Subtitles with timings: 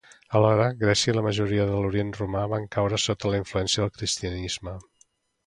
[0.37, 4.77] Alhora, Grècia i la majoria de l'orient romà van caure sota la influència del cristianisme.